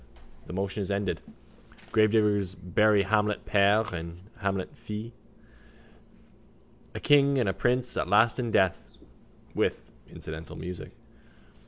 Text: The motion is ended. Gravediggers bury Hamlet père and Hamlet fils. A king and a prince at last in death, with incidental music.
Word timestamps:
The 0.47 0.53
motion 0.53 0.81
is 0.81 0.89
ended. 0.89 1.21
Gravediggers 1.91 2.55
bury 2.55 3.03
Hamlet 3.03 3.45
père 3.45 3.93
and 3.93 4.17
Hamlet 4.39 4.75
fils. 4.75 5.11
A 6.95 6.99
king 6.99 7.37
and 7.37 7.47
a 7.47 7.53
prince 7.53 7.95
at 7.95 8.07
last 8.07 8.39
in 8.39 8.49
death, 8.49 8.97
with 9.53 9.91
incidental 10.09 10.55
music. 10.55 10.91